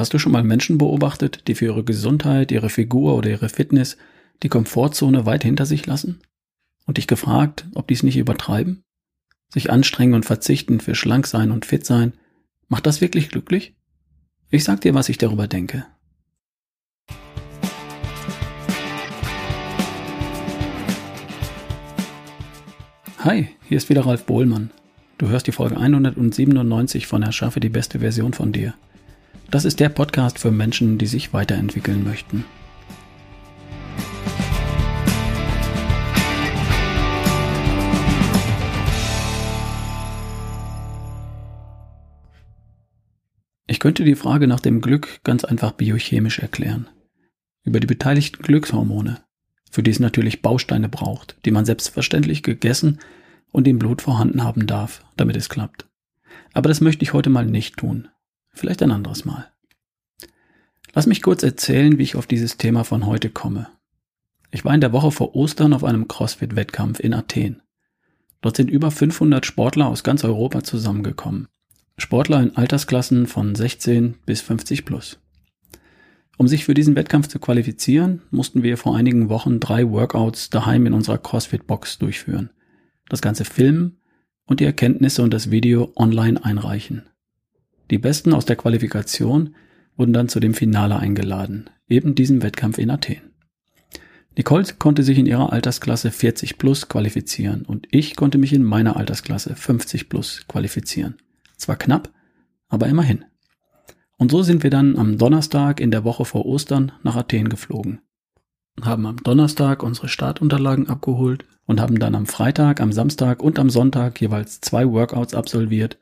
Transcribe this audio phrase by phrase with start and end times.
[0.00, 3.98] Hast du schon mal Menschen beobachtet, die für ihre Gesundheit, ihre Figur oder ihre Fitness
[4.42, 6.22] die Komfortzone weit hinter sich lassen?
[6.86, 8.82] Und dich gefragt, ob dies nicht übertreiben?
[9.52, 12.14] Sich anstrengen und verzichten für schlank sein und fit sein,
[12.68, 13.74] macht das wirklich glücklich?
[14.48, 15.84] Ich sag dir, was ich darüber denke.
[23.18, 24.70] Hi, hier ist wieder Ralf Bohlmann.
[25.18, 28.72] Du hörst die Folge 197 von Erschaffe die beste Version von dir.
[29.50, 32.44] Das ist der Podcast für Menschen, die sich weiterentwickeln möchten.
[43.66, 46.88] Ich könnte die Frage nach dem Glück ganz einfach biochemisch erklären.
[47.64, 49.20] Über die beteiligten Glückshormone,
[49.68, 53.00] für die es natürlich Bausteine braucht, die man selbstverständlich gegessen
[53.50, 55.88] und im Blut vorhanden haben darf, damit es klappt.
[56.52, 58.08] Aber das möchte ich heute mal nicht tun.
[58.52, 59.50] Vielleicht ein anderes Mal.
[60.92, 63.68] Lass mich kurz erzählen, wie ich auf dieses Thema von heute komme.
[64.50, 67.62] Ich war in der Woche vor Ostern auf einem CrossFit-Wettkampf in Athen.
[68.40, 71.46] Dort sind über 500 Sportler aus ganz Europa zusammengekommen.
[71.98, 75.20] Sportler in Altersklassen von 16 bis 50 plus.
[76.38, 80.86] Um sich für diesen Wettkampf zu qualifizieren, mussten wir vor einigen Wochen drei Workouts daheim
[80.86, 82.48] in unserer CrossFit-Box durchführen,
[83.10, 83.98] das Ganze filmen
[84.46, 87.09] und die Erkenntnisse und das Video online einreichen.
[87.90, 89.54] Die Besten aus der Qualifikation
[89.96, 93.30] wurden dann zu dem Finale eingeladen, eben diesem Wettkampf in Athen.
[94.36, 98.96] Nicole konnte sich in ihrer Altersklasse 40 plus qualifizieren und ich konnte mich in meiner
[98.96, 101.16] Altersklasse 50 plus qualifizieren.
[101.56, 102.12] Zwar knapp,
[102.68, 103.24] aber immerhin.
[104.16, 108.00] Und so sind wir dann am Donnerstag in der Woche vor Ostern nach Athen geflogen.
[108.80, 113.68] Haben am Donnerstag unsere Startunterlagen abgeholt und haben dann am Freitag, am Samstag und am
[113.68, 115.98] Sonntag jeweils zwei Workouts absolviert,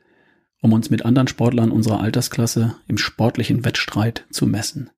[0.61, 4.89] um uns mit anderen Sportlern unserer Altersklasse im sportlichen Wettstreit zu messen.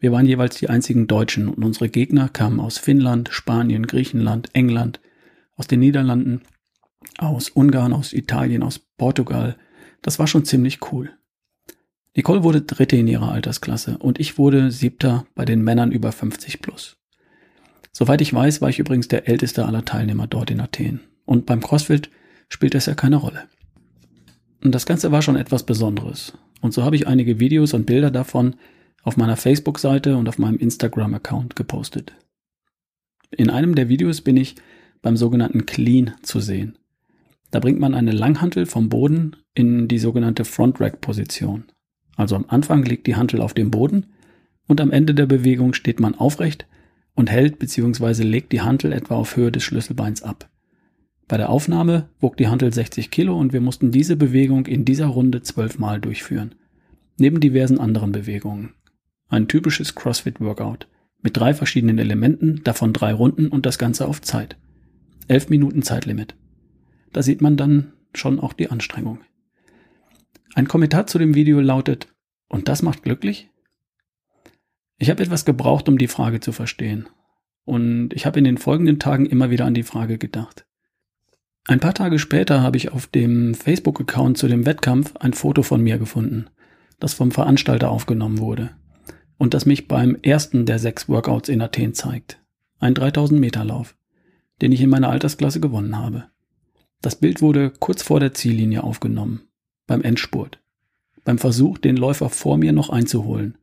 [0.00, 5.00] Wir waren jeweils die einzigen Deutschen und unsere Gegner kamen aus Finnland, Spanien, Griechenland, England,
[5.56, 6.40] aus den Niederlanden,
[7.18, 9.56] aus Ungarn, aus Italien, aus Portugal.
[10.00, 11.10] Das war schon ziemlich cool.
[12.16, 16.60] Nicole wurde Dritte in ihrer Altersklasse und ich wurde Siebter bei den Männern über 50
[16.60, 16.96] plus.
[17.92, 21.00] Soweit ich weiß, war ich übrigens der älteste aller Teilnehmer dort in Athen.
[21.24, 22.10] Und beim CrossFit
[22.48, 23.48] spielt das ja keine Rolle.
[24.62, 26.34] Und das Ganze war schon etwas Besonderes.
[26.60, 28.56] Und so habe ich einige Videos und Bilder davon
[29.02, 32.12] auf meiner Facebook-Seite und auf meinem Instagram-Account gepostet.
[33.30, 34.56] In einem der Videos bin ich
[35.02, 36.76] beim sogenannten Clean zu sehen.
[37.50, 41.64] Da bringt man eine Langhantel vom Boden in die sogenannte Front Rack Position.
[42.16, 44.06] Also am Anfang liegt die Hantel auf dem Boden
[44.66, 46.66] und am Ende der Bewegung steht man aufrecht
[47.14, 48.22] und hält bzw.
[48.22, 50.48] legt die Hantel etwa auf Höhe des Schlüsselbeins ab.
[51.30, 55.06] Bei der Aufnahme wog die Hantel 60 Kilo und wir mussten diese Bewegung in dieser
[55.06, 56.56] Runde zwölfmal durchführen.
[57.18, 58.74] Neben diversen anderen Bewegungen.
[59.28, 60.88] Ein typisches CrossFit-Workout.
[61.22, 64.56] Mit drei verschiedenen Elementen, davon drei Runden und das Ganze auf Zeit.
[65.28, 66.34] Elf Minuten Zeitlimit.
[67.12, 69.20] Da sieht man dann schon auch die Anstrengung.
[70.56, 72.08] Ein Kommentar zu dem Video lautet,
[72.48, 73.50] und das macht glücklich?
[74.98, 77.08] Ich habe etwas gebraucht, um die Frage zu verstehen.
[77.64, 80.66] Und ich habe in den folgenden Tagen immer wieder an die Frage gedacht.
[81.66, 85.82] Ein paar Tage später habe ich auf dem Facebook-Account zu dem Wettkampf ein Foto von
[85.82, 86.46] mir gefunden,
[86.98, 88.70] das vom Veranstalter aufgenommen wurde
[89.38, 92.40] und das mich beim ersten der sechs Workouts in Athen zeigt.
[92.78, 93.96] Ein 3000 Meter Lauf,
[94.60, 96.26] den ich in meiner Altersklasse gewonnen habe.
[97.02, 99.42] Das Bild wurde kurz vor der Ziellinie aufgenommen
[99.86, 100.60] beim Endspurt,
[101.24, 103.58] beim Versuch, den Läufer vor mir noch einzuholen,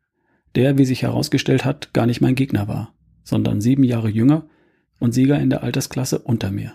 [0.55, 2.93] der, wie sich herausgestellt hat, gar nicht mein Gegner war,
[3.23, 4.47] sondern sieben Jahre jünger
[4.99, 6.73] und Sieger in der Altersklasse unter mir.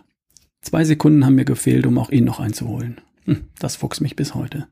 [0.62, 3.00] Zwei Sekunden haben mir gefehlt, um auch ihn noch einzuholen.
[3.24, 4.68] Hm, das fuchst mich bis heute.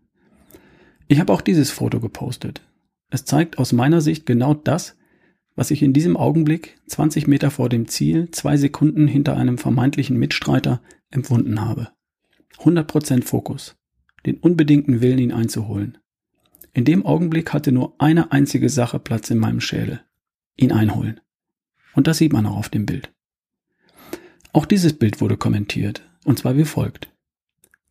[1.08, 2.62] Ich habe auch dieses Foto gepostet.
[3.10, 4.96] Es zeigt aus meiner Sicht genau das,
[5.56, 10.16] was ich in diesem Augenblick, 20 Meter vor dem Ziel, zwei Sekunden hinter einem vermeintlichen
[10.16, 10.80] Mitstreiter,
[11.10, 11.88] empfunden habe.
[12.58, 13.76] 100% Fokus
[14.26, 15.98] den unbedingten Willen, ihn einzuholen.
[16.72, 20.00] In dem Augenblick hatte nur eine einzige Sache Platz in meinem Schädel.
[20.56, 21.20] Ihn einholen.
[21.94, 23.12] Und das sieht man auch auf dem Bild.
[24.52, 27.12] Auch dieses Bild wurde kommentiert, und zwar wie folgt.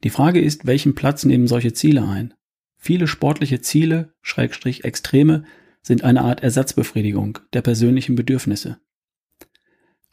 [0.04, 2.34] Die Frage ist, welchen Platz nehmen solche Ziele ein?
[2.78, 5.44] Viele sportliche Ziele, Schrägstrich Extreme,
[5.82, 8.80] sind eine Art Ersatzbefriedigung der persönlichen Bedürfnisse.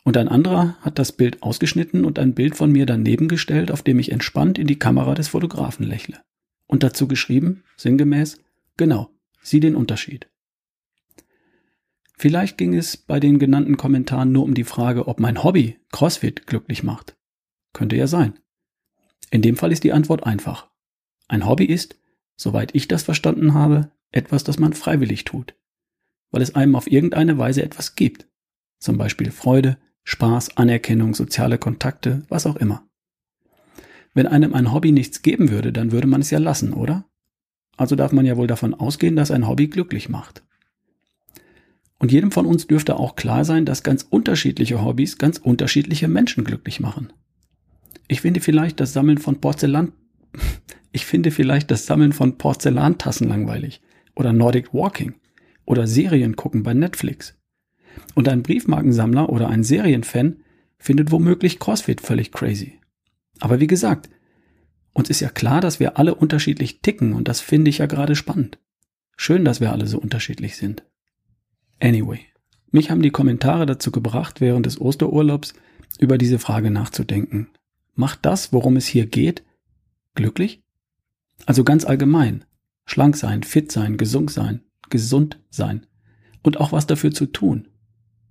[0.04, 3.82] Und ein anderer hat das Bild ausgeschnitten und ein Bild von mir daneben gestellt, auf
[3.82, 6.20] dem ich entspannt in die Kamera des Fotografen lächle.
[6.66, 8.40] Und dazu geschrieben, sinngemäß,
[8.76, 9.10] genau,
[9.42, 10.28] sieh den Unterschied.
[12.18, 16.46] Vielleicht ging es bei den genannten Kommentaren nur um die Frage, ob mein Hobby, CrossFit,
[16.46, 17.16] glücklich macht.
[17.74, 18.38] Könnte ja sein.
[19.30, 20.70] In dem Fall ist die Antwort einfach.
[21.28, 22.00] Ein Hobby ist,
[22.36, 25.56] soweit ich das verstanden habe, etwas, das man freiwillig tut,
[26.30, 28.26] weil es einem auf irgendeine Weise etwas gibt.
[28.78, 32.88] Zum Beispiel Freude, Spaß, Anerkennung, soziale Kontakte, was auch immer.
[34.14, 37.04] Wenn einem ein Hobby nichts geben würde, dann würde man es ja lassen, oder?
[37.76, 40.44] Also darf man ja wohl davon ausgehen, dass ein Hobby glücklich macht.
[41.98, 46.44] Und jedem von uns dürfte auch klar sein, dass ganz unterschiedliche Hobbys ganz unterschiedliche Menschen
[46.44, 47.12] glücklich machen.
[48.08, 49.92] Ich finde vielleicht das Sammeln von Porzellan,
[50.92, 53.80] ich finde vielleicht das Sammeln von Porzellantassen langweilig
[54.14, 55.14] oder Nordic Walking
[55.64, 57.36] oder Serien gucken bei Netflix.
[58.14, 60.36] Und ein Briefmarkensammler oder ein Serienfan
[60.78, 62.78] findet womöglich CrossFit völlig crazy.
[63.40, 64.10] Aber wie gesagt,
[64.92, 68.14] uns ist ja klar, dass wir alle unterschiedlich ticken und das finde ich ja gerade
[68.14, 68.58] spannend.
[69.16, 70.84] Schön, dass wir alle so unterschiedlich sind.
[71.80, 72.20] Anyway,
[72.70, 75.54] mich haben die Kommentare dazu gebracht, während des Osterurlaubs
[75.98, 77.48] über diese Frage nachzudenken.
[77.94, 79.44] Macht das, worum es hier geht,
[80.14, 80.62] glücklich?
[81.46, 82.44] Also ganz allgemein.
[82.84, 85.86] Schlank sein, fit sein, gesund sein, gesund sein.
[86.42, 87.68] Und auch was dafür zu tun.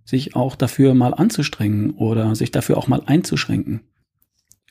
[0.06, 3.82] Sich auch dafür mal anzustrengen oder sich dafür auch mal einzuschränken.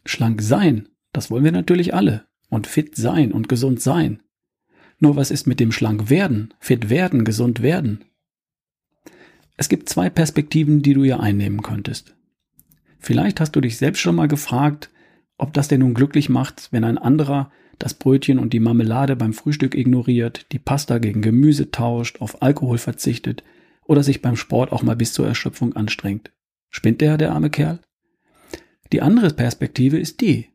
[0.06, 2.24] Schlank sein, das wollen wir natürlich alle.
[2.48, 4.22] Und fit sein und gesund sein.
[5.00, 8.04] Nur was ist mit dem schlank werden, fit werden, gesund werden?
[9.56, 12.14] Es gibt zwei Perspektiven, die du hier einnehmen könntest.
[12.98, 14.90] Vielleicht hast du dich selbst schon mal gefragt,
[15.38, 19.32] ob das denn nun glücklich macht, wenn ein anderer das Brötchen und die Marmelade beim
[19.32, 23.42] Frühstück ignoriert, die Pasta gegen Gemüse tauscht, auf Alkohol verzichtet
[23.84, 26.32] oder sich beim Sport auch mal bis zur Erschöpfung anstrengt.
[26.70, 27.80] Spinnt der, der arme Kerl?
[28.92, 30.48] Die andere Perspektive ist die.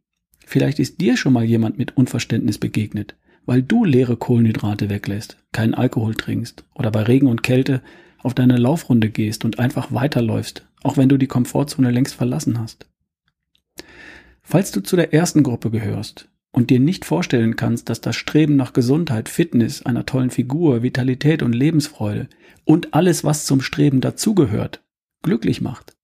[0.45, 5.75] Vielleicht ist dir schon mal jemand mit Unverständnis begegnet, weil du leere Kohlenhydrate weglässt, keinen
[5.75, 7.81] Alkohol trinkst oder bei Regen und Kälte
[8.19, 12.87] auf deine Laufrunde gehst und einfach weiterläufst, auch wenn du die Komfortzone längst verlassen hast.
[14.41, 18.55] Falls du zu der ersten Gruppe gehörst und dir nicht vorstellen kannst, dass das Streben
[18.55, 22.27] nach Gesundheit, Fitness, einer tollen Figur, Vitalität und Lebensfreude
[22.65, 24.83] und alles, was zum Streben dazugehört,
[25.21, 25.95] glücklich macht,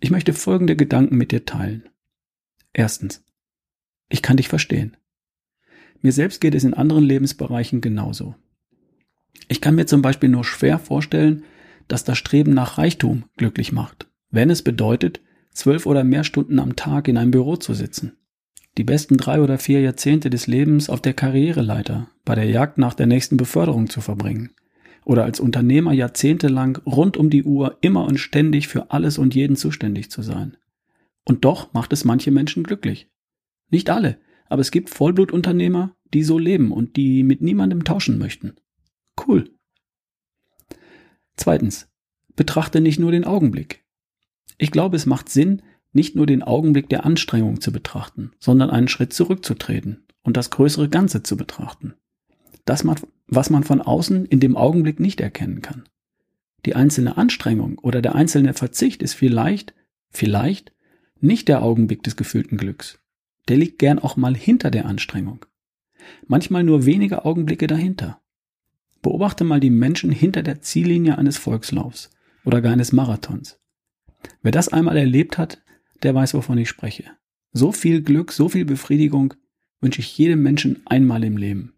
[0.00, 1.88] ich möchte folgende Gedanken mit dir teilen.
[2.72, 3.22] Erstens.
[4.08, 4.96] Ich kann dich verstehen.
[6.00, 8.34] Mir selbst geht es in anderen Lebensbereichen genauso.
[9.48, 11.44] Ich kann mir zum Beispiel nur schwer vorstellen,
[11.88, 15.20] dass das Streben nach Reichtum glücklich macht, wenn es bedeutet,
[15.52, 18.16] zwölf oder mehr Stunden am Tag in einem Büro zu sitzen.
[18.78, 22.94] Die besten drei oder vier Jahrzehnte des Lebens auf der Karriereleiter, bei der Jagd nach
[22.94, 24.50] der nächsten Beförderung zu verbringen.
[25.04, 29.56] Oder als Unternehmer jahrzehntelang rund um die Uhr immer und ständig für alles und jeden
[29.56, 30.56] zuständig zu sein.
[31.24, 33.10] Und doch macht es manche Menschen glücklich.
[33.70, 34.18] Nicht alle,
[34.48, 38.54] aber es gibt Vollblutunternehmer, die so leben und die mit niemandem tauschen möchten.
[39.26, 39.50] Cool.
[41.36, 41.88] Zweitens,
[42.36, 43.84] betrachte nicht nur den Augenblick.
[44.58, 45.62] Ich glaube, es macht Sinn,
[45.92, 50.88] nicht nur den Augenblick der Anstrengung zu betrachten, sondern einen Schritt zurückzutreten und das größere
[50.88, 51.94] Ganze zu betrachten.
[52.64, 52.84] Das,
[53.26, 55.84] was man von außen in dem Augenblick nicht erkennen kann.
[56.66, 59.74] Die einzelne Anstrengung oder der einzelne Verzicht ist vielleicht,
[60.10, 60.72] vielleicht
[61.20, 63.00] nicht der Augenblick des gefühlten Glücks.
[63.48, 65.46] Der liegt gern auch mal hinter der Anstrengung.
[66.26, 68.20] Manchmal nur wenige Augenblicke dahinter.
[69.02, 72.10] Beobachte mal die Menschen hinter der Ziellinie eines Volkslaufs
[72.44, 73.58] oder gar eines Marathons.
[74.42, 75.62] Wer das einmal erlebt hat,
[76.02, 77.04] der weiß, wovon ich spreche.
[77.52, 79.34] So viel Glück, so viel Befriedigung
[79.80, 81.74] wünsche ich jedem Menschen einmal im Leben.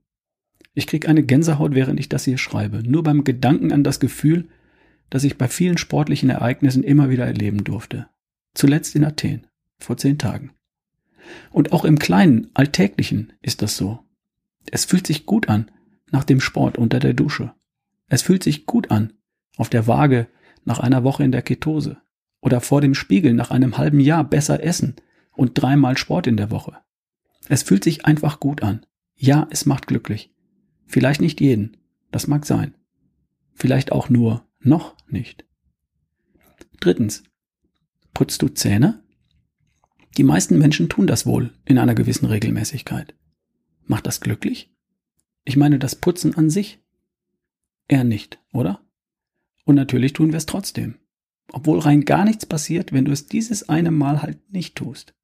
[0.74, 4.48] Ich kriege eine Gänsehaut, während ich das hier schreibe, nur beim Gedanken an das Gefühl,
[5.10, 8.08] das ich bei vielen sportlichen Ereignissen immer wieder erleben durfte.
[8.54, 9.46] Zuletzt in Athen,
[9.78, 10.52] vor zehn Tagen.
[11.50, 14.00] Und auch im kleinen, alltäglichen ist das so.
[14.70, 15.70] Es fühlt sich gut an,
[16.12, 17.52] nach dem Sport unter der Dusche.
[18.08, 19.14] Es fühlt sich gut an,
[19.56, 20.28] auf der Waage
[20.64, 22.00] nach einer Woche in der Ketose
[22.40, 24.96] oder vor dem Spiegel nach einem halben Jahr besser essen
[25.32, 26.76] und dreimal Sport in der Woche.
[27.48, 28.86] Es fühlt sich einfach gut an.
[29.16, 30.32] Ja, es macht glücklich.
[30.86, 31.76] Vielleicht nicht jeden,
[32.10, 32.74] das mag sein.
[33.54, 35.44] Vielleicht auch nur noch nicht.
[36.80, 37.24] Drittens.
[38.14, 39.02] Putzt du Zähne?
[40.18, 43.14] Die meisten Menschen tun das wohl in einer gewissen Regelmäßigkeit.
[43.84, 44.71] Macht das glücklich?
[45.44, 46.80] Ich meine das Putzen an sich.
[47.88, 48.80] Eher nicht, oder?
[49.64, 50.96] Und natürlich tun wir es trotzdem.
[51.52, 55.14] Obwohl rein gar nichts passiert, wenn du es dieses eine Mal halt nicht tust.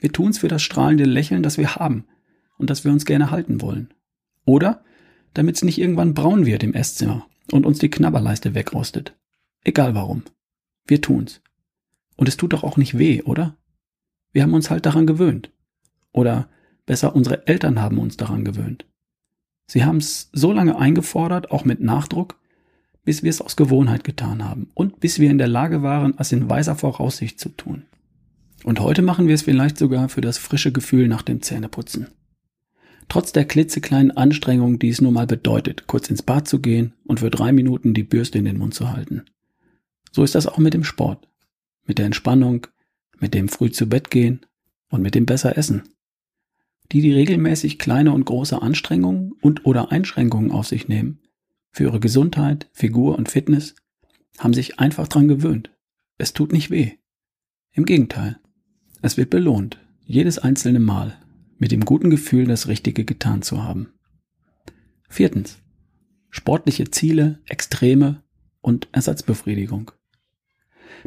[0.00, 2.06] Wir tun es für das strahlende Lächeln, das wir haben
[2.56, 3.92] und das wir uns gerne halten wollen.
[4.44, 4.82] Oder
[5.34, 9.16] damit es nicht irgendwann braun wird im Esszimmer und uns die Knabberleiste wegrostet.
[9.62, 10.22] Egal warum.
[10.86, 11.40] Wir tun's.
[12.16, 13.56] Und es tut doch auch nicht weh, oder?
[14.32, 15.52] Wir haben uns halt daran gewöhnt.
[16.12, 16.48] Oder
[16.86, 18.87] besser, unsere Eltern haben uns daran gewöhnt.
[19.68, 22.40] Sie haben es so lange eingefordert, auch mit Nachdruck,
[23.04, 26.32] bis wir es aus Gewohnheit getan haben und bis wir in der Lage waren, es
[26.32, 27.84] in weiser Voraussicht zu tun.
[28.64, 32.08] Und heute machen wir es vielleicht sogar für das frische Gefühl nach dem Zähneputzen.
[33.08, 37.20] Trotz der klitzekleinen Anstrengung, die es nun mal bedeutet, kurz ins Bad zu gehen und
[37.20, 39.24] für drei Minuten die Bürste in den Mund zu halten.
[40.12, 41.28] So ist das auch mit dem Sport,
[41.86, 42.66] mit der Entspannung,
[43.18, 44.40] mit dem früh zu Bett gehen
[44.90, 45.84] und mit dem besser essen.
[46.92, 51.20] Die, die regelmäßig kleine und große Anstrengungen und oder Einschränkungen auf sich nehmen,
[51.70, 53.74] für ihre Gesundheit, Figur und Fitness,
[54.38, 55.70] haben sich einfach dran gewöhnt.
[56.16, 56.92] Es tut nicht weh.
[57.72, 58.38] Im Gegenteil.
[59.02, 61.18] Es wird belohnt, jedes einzelne Mal,
[61.58, 63.92] mit dem guten Gefühl, das Richtige getan zu haben.
[65.08, 65.58] Viertens.
[66.30, 68.22] Sportliche Ziele, Extreme
[68.60, 69.92] und Ersatzbefriedigung.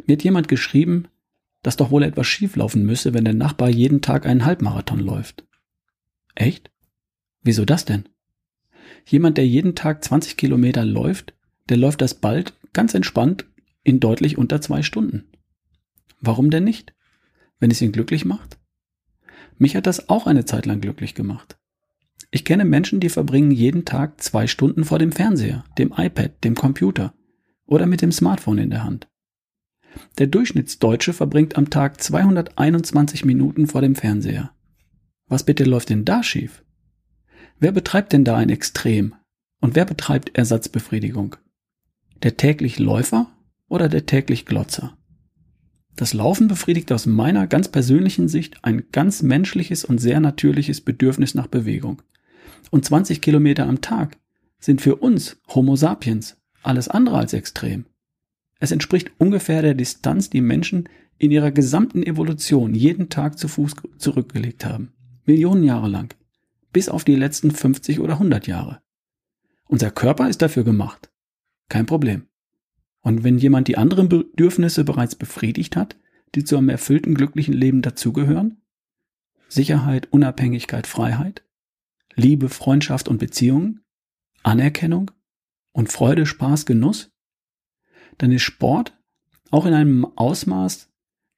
[0.06, 1.08] Mir hat jemand geschrieben,
[1.62, 5.46] dass doch wohl etwas schieflaufen müsse, wenn der Nachbar jeden Tag einen Halbmarathon läuft.
[6.34, 6.70] Echt?
[7.42, 8.08] Wieso das denn?
[9.06, 11.34] Jemand, der jeden Tag 20 Kilometer läuft,
[11.68, 13.46] der läuft das bald ganz entspannt
[13.82, 15.24] in deutlich unter zwei Stunden.
[16.20, 16.94] Warum denn nicht?
[17.58, 18.58] Wenn es ihn glücklich macht?
[19.58, 21.58] Mich hat das auch eine Zeit lang glücklich gemacht.
[22.30, 26.54] Ich kenne Menschen, die verbringen jeden Tag zwei Stunden vor dem Fernseher, dem iPad, dem
[26.54, 27.12] Computer
[27.66, 29.08] oder mit dem Smartphone in der Hand.
[30.18, 34.52] Der Durchschnittsdeutsche verbringt am Tag 221 Minuten vor dem Fernseher.
[35.32, 36.62] Was bitte läuft denn da schief?
[37.58, 39.14] Wer betreibt denn da ein Extrem?
[39.62, 41.36] Und wer betreibt Ersatzbefriedigung?
[42.22, 43.30] Der täglich Läufer
[43.66, 44.94] oder der täglich Glotzer?
[45.96, 51.34] Das Laufen befriedigt aus meiner ganz persönlichen Sicht ein ganz menschliches und sehr natürliches Bedürfnis
[51.34, 52.02] nach Bewegung.
[52.70, 54.18] Und 20 Kilometer am Tag
[54.58, 57.86] sind für uns Homo sapiens alles andere als extrem.
[58.60, 63.76] Es entspricht ungefähr der Distanz, die Menschen in ihrer gesamten Evolution jeden Tag zu Fuß
[63.96, 64.92] zurückgelegt haben.
[65.24, 66.14] Millionen Jahre lang.
[66.72, 68.82] Bis auf die letzten 50 oder 100 Jahre.
[69.66, 71.10] Unser Körper ist dafür gemacht.
[71.68, 72.26] Kein Problem.
[73.00, 75.96] Und wenn jemand die anderen Bedürfnisse bereits befriedigt hat,
[76.34, 78.62] die zu einem erfüllten, glücklichen Leben dazugehören,
[79.48, 81.44] Sicherheit, Unabhängigkeit, Freiheit,
[82.14, 83.80] Liebe, Freundschaft und Beziehungen,
[84.42, 85.10] Anerkennung
[85.72, 87.10] und Freude, Spaß, Genuss,
[88.18, 88.96] dann ist Sport
[89.50, 90.90] auch in einem Ausmaß,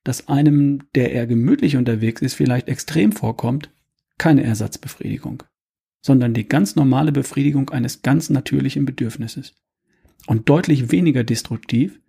[0.05, 3.74] das einem, der eher gemütlich unterwegs ist, vielleicht extrem vorkommt,
[4.19, 5.43] keine Ersatzbefriedigung,
[6.01, 9.55] sondern die ganz normale Befriedigung eines ganz natürlichen Bedürfnisses.
[10.27, 12.01] Und deutlich weniger destruktiv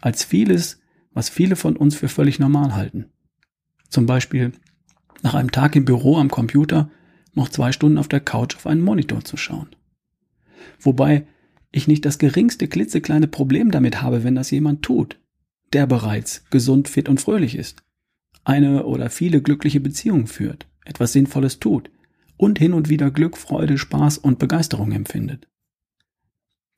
[0.00, 0.80] als vieles,
[1.12, 3.06] was viele von uns für völlig normal halten.
[3.88, 4.52] Zum Beispiel
[5.22, 6.90] nach einem Tag im Büro am Computer
[7.34, 9.68] noch zwei Stunden auf der Couch auf einen Monitor zu schauen.
[10.80, 11.26] Wobei
[11.72, 15.18] ich nicht das geringste klitzekleine Problem damit habe, wenn das jemand tut,
[15.72, 17.82] der bereits gesund, fit und fröhlich ist,
[18.44, 21.90] eine oder viele glückliche Beziehungen führt, etwas Sinnvolles tut
[22.36, 25.48] und hin und wieder Glück, Freude, Spaß und Begeisterung empfindet.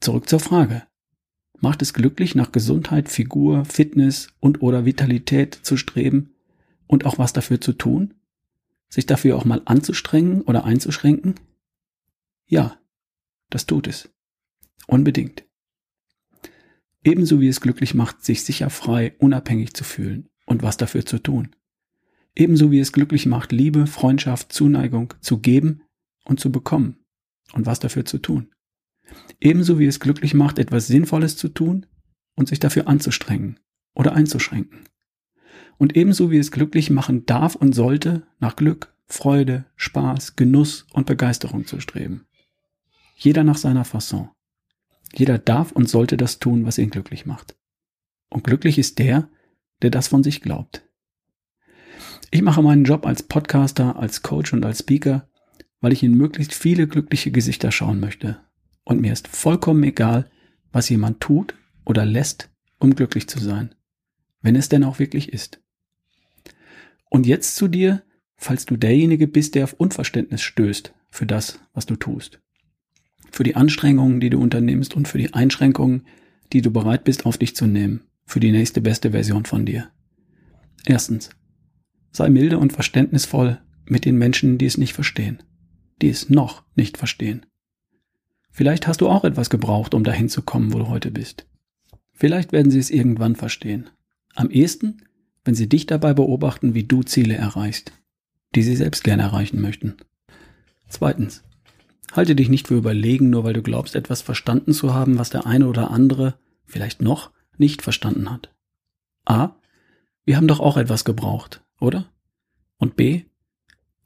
[0.00, 0.83] Zurück zur Frage.
[1.61, 6.35] Macht es glücklich, nach Gesundheit, Figur, Fitness und oder Vitalität zu streben
[6.87, 8.14] und auch was dafür zu tun?
[8.88, 11.35] Sich dafür auch mal anzustrengen oder einzuschränken?
[12.47, 12.79] Ja,
[13.50, 14.09] das tut es.
[14.87, 15.45] Unbedingt.
[17.05, 21.19] Ebenso wie es glücklich macht, sich sicher frei, unabhängig zu fühlen und was dafür zu
[21.19, 21.55] tun.
[22.37, 25.83] Ebenso wie es glücklich macht, Liebe, Freundschaft, Zuneigung zu geben
[26.25, 26.99] und zu bekommen
[27.53, 28.51] und was dafür zu tun.
[29.41, 31.87] Ebenso wie es glücklich macht, etwas Sinnvolles zu tun
[32.37, 33.59] und sich dafür anzustrengen
[33.95, 34.85] oder einzuschränken.
[35.79, 41.07] Und ebenso wie es glücklich machen darf und sollte, nach Glück, Freude, Spaß, Genuss und
[41.07, 42.27] Begeisterung zu streben.
[43.17, 44.31] Jeder nach seiner Fasson.
[45.13, 47.57] Jeder darf und sollte das tun, was ihn glücklich macht.
[48.29, 49.29] Und glücklich ist der,
[49.83, 50.89] der das von sich glaubt.
[52.31, 55.29] Ich mache meinen Job als Podcaster, als Coach und als Speaker,
[55.81, 58.41] weil ich in möglichst viele glückliche Gesichter schauen möchte.
[58.85, 60.31] Und mir ist vollkommen egal,
[60.73, 63.75] was jemand tut oder lässt, um glücklich zu sein.
[64.43, 65.61] Wenn es denn auch wirklich ist.
[67.09, 68.03] Und jetzt zu dir,
[68.37, 72.41] falls du derjenige bist, der auf Unverständnis stößt für das, was du tust
[73.31, 76.07] für die Anstrengungen, die du unternimmst und für die Einschränkungen,
[76.53, 79.91] die du bereit bist auf dich zu nehmen, für die nächste beste Version von dir.
[80.85, 81.31] Erstens,
[82.11, 85.43] sei milde und verständnisvoll mit den Menschen, die es nicht verstehen,
[86.00, 87.47] die es noch nicht verstehen.
[88.50, 91.47] Vielleicht hast du auch etwas gebraucht, um dahin zu kommen, wo du heute bist.
[92.12, 93.90] Vielleicht werden sie es irgendwann verstehen.
[94.35, 95.02] Am ehesten,
[95.45, 97.93] wenn sie dich dabei beobachten, wie du Ziele erreichst,
[98.55, 99.97] die sie selbst gerne erreichen möchten.
[100.88, 101.45] Zweitens,
[102.12, 105.47] Halte dich nicht für überlegen, nur weil du glaubst, etwas verstanden zu haben, was der
[105.47, 108.52] eine oder andere vielleicht noch nicht verstanden hat.
[109.25, 109.57] A.
[110.25, 112.13] Wir haben doch auch etwas gebraucht, oder?
[112.79, 113.25] Und B.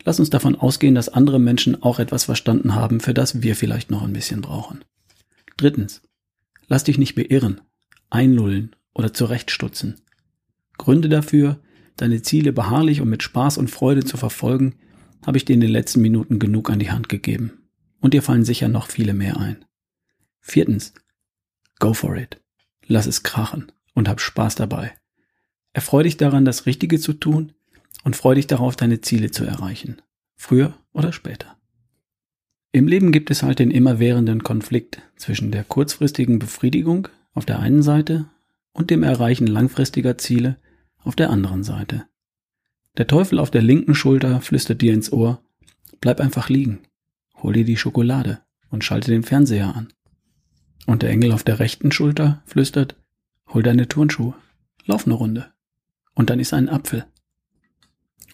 [0.04, 3.90] Lass uns davon ausgehen, dass andere Menschen auch etwas verstanden haben, für das wir vielleicht
[3.90, 4.84] noch ein bisschen brauchen.
[5.56, 6.02] Drittens.
[6.66, 7.60] Lass dich nicht beirren,
[8.10, 10.00] einlullen oder zurechtstutzen.
[10.78, 11.60] Gründe dafür,
[11.96, 14.76] deine Ziele beharrlich und mit Spaß und Freude zu verfolgen,
[15.24, 17.68] habe ich dir in den letzten Minuten genug an die Hand gegeben.
[18.00, 19.64] Und dir fallen sicher noch viele mehr ein.
[20.40, 20.92] Viertens,
[21.78, 22.40] go for it.
[22.86, 24.92] Lass es krachen und hab Spaß dabei.
[25.72, 27.52] Erfreu dich daran, das Richtige zu tun
[28.04, 30.00] und freu dich darauf, deine Ziele zu erreichen.
[30.36, 31.56] Früher oder später.
[32.70, 37.82] Im Leben gibt es halt den immerwährenden Konflikt zwischen der kurzfristigen Befriedigung auf der einen
[37.82, 38.26] Seite
[38.72, 40.58] und dem Erreichen langfristiger Ziele
[40.98, 42.06] auf der anderen Seite.
[42.96, 45.42] Der Teufel auf der linken Schulter flüstert dir ins Ohr,
[46.00, 46.80] bleib einfach liegen,
[47.42, 49.92] hol dir die Schokolade und schalte den Fernseher an.
[50.86, 52.96] Und der Engel auf der rechten Schulter flüstert,
[53.48, 54.34] hol deine Turnschuhe,
[54.84, 55.52] lauf eine Runde.
[56.14, 57.06] Und dann ist ein Apfel.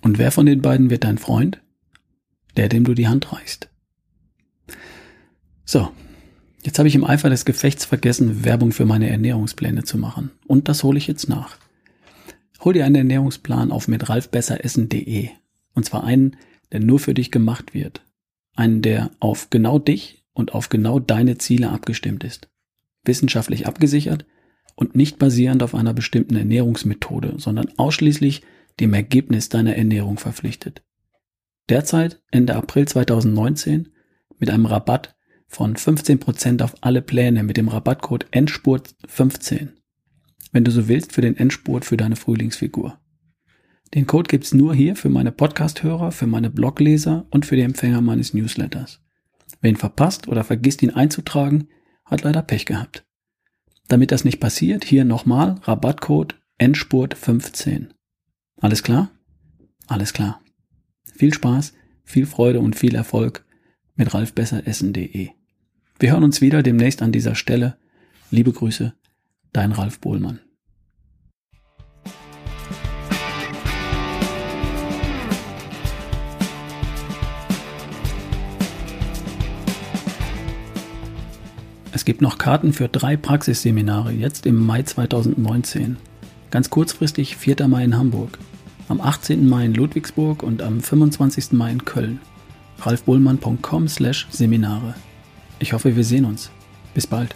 [0.03, 1.61] Und wer von den beiden wird dein Freund?
[2.57, 3.69] Der, dem du die Hand reichst.
[5.65, 5.91] So,
[6.63, 10.33] jetzt habe ich im Eifer des Gefechts vergessen, Werbung für meine Ernährungspläne zu machen.
[10.47, 11.57] Und das hole ich jetzt nach.
[12.63, 15.29] Hol dir einen Ernährungsplan auf mit ralfbesseressen.de.
[15.75, 16.37] Und zwar einen,
[16.73, 18.05] der nur für dich gemacht wird.
[18.57, 22.49] Einen, der auf genau dich und auf genau deine Ziele abgestimmt ist.
[23.05, 24.27] Wissenschaftlich abgesichert
[24.75, 28.43] und nicht basierend auf einer bestimmten Ernährungsmethode, sondern ausschließlich
[28.79, 30.83] dem Ergebnis deiner Ernährung verpflichtet.
[31.69, 33.89] Derzeit, Ende April 2019,
[34.39, 39.71] mit einem Rabatt von 15% auf alle Pläne mit dem Rabattcode Endspurt15
[40.53, 42.99] wenn du so willst, für den Endspurt für deine Frühlingsfigur.
[43.95, 48.01] Den Code gibt's nur hier für meine Podcast-Hörer, für meine Blogleser und für die Empfänger
[48.01, 49.01] meines Newsletters.
[49.61, 51.69] Wer ihn verpasst oder vergisst ihn einzutragen,
[52.05, 53.05] hat leider Pech gehabt.
[53.89, 57.89] Damit das nicht passiert, hier nochmal Rabattcode Endspurt15.
[58.61, 59.11] Alles klar?
[59.87, 60.43] Alles klar.
[61.17, 61.73] Viel Spaß,
[62.05, 63.45] viel Freude und viel Erfolg
[63.97, 65.31] mit ralfbesseressen.de.
[65.99, 67.79] Wir hören uns wieder demnächst an dieser Stelle.
[68.31, 68.95] Liebe Grüße,
[69.53, 70.41] Dein Ralf Bohlmann.
[81.93, 85.97] Es gibt noch Karten für drei Praxisseminare, jetzt im Mai 2019.
[86.51, 87.69] Ganz kurzfristig 4.
[87.69, 88.39] Mai in Hamburg,
[88.91, 89.49] am 18.
[89.49, 91.53] Mai in Ludwigsburg und am 25.
[91.53, 92.21] Mai in Köln.
[92.81, 94.95] ralfbohlmann.com slash Seminare.
[95.61, 96.51] Ich hoffe, wir sehen uns.
[96.93, 97.35] Bis bald.